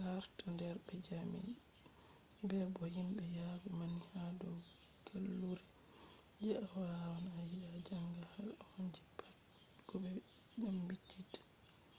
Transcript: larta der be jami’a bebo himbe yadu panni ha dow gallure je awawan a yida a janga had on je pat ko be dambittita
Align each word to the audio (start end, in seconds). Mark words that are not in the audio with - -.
larta 0.00 0.46
der 0.60 0.76
be 0.84 0.94
jami’a 1.06 1.54
bebo 2.48 2.82
himbe 2.94 3.24
yadu 3.38 3.68
panni 3.78 4.00
ha 4.10 4.22
dow 4.40 4.56
gallure 5.06 5.64
je 6.44 6.50
awawan 6.66 7.24
a 7.36 7.38
yida 7.50 7.68
a 7.78 7.80
janga 7.88 8.24
had 8.34 8.50
on 8.72 8.82
je 8.94 9.02
pat 9.18 9.34
ko 9.88 9.94
be 10.02 10.10
dambittita 10.60 11.40